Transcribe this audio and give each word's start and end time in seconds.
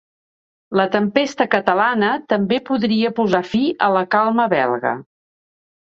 La 0.79 0.85
tempesta 0.95 1.47
catalana 1.57 2.09
també 2.35 2.59
podria 2.71 3.13
posar 3.21 3.45
fi 3.53 3.63
a 3.89 3.91
la 3.99 4.03
calma 4.17 4.49
belga. 4.59 4.99